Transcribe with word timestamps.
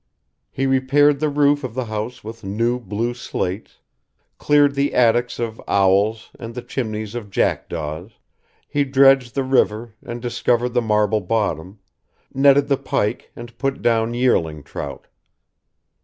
He 0.49 0.65
repaired 0.65 1.19
the 1.19 1.29
roof 1.29 1.63
of 1.63 1.75
the 1.75 1.85
house 1.85 2.23
with 2.23 2.43
new 2.43 2.79
blue 2.79 3.13
slates, 3.13 3.77
cleared 4.39 4.73
the 4.73 4.95
attics 4.95 5.37
of 5.37 5.61
owls 5.67 6.31
and 6.39 6.55
the 6.55 6.63
chimneys 6.63 7.13
of 7.13 7.29
jackdaws; 7.29 8.13
he 8.67 8.83
dredged 8.83 9.35
the 9.35 9.43
river 9.43 9.93
and 10.03 10.19
discovered 10.19 10.69
the 10.69 10.81
marble 10.81 11.21
bottom, 11.21 11.77
netted 12.33 12.67
the 12.67 12.77
pike 12.77 13.31
and 13.35 13.55
put 13.59 13.83
down 13.83 14.15
yearling 14.15 14.63
trout. 14.63 15.05